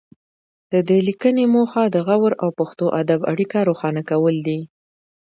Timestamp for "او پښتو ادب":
2.43-3.19